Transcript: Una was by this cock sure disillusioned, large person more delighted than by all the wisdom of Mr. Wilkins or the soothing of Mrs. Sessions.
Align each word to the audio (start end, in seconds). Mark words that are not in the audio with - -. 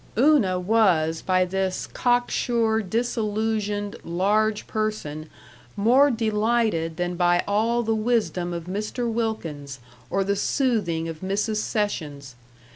Una 0.17 0.59
was 0.59 1.21
by 1.21 1.45
this 1.45 1.85
cock 1.85 2.31
sure 2.31 2.81
disillusioned, 2.81 3.95
large 4.03 4.65
person 4.65 5.29
more 5.77 6.09
delighted 6.09 6.97
than 6.97 7.13
by 7.15 7.43
all 7.47 7.83
the 7.83 7.93
wisdom 7.93 8.51
of 8.51 8.63
Mr. 8.65 9.07
Wilkins 9.07 9.77
or 10.09 10.23
the 10.23 10.35
soothing 10.35 11.07
of 11.07 11.19
Mrs. 11.21 11.57
Sessions. 11.57 12.33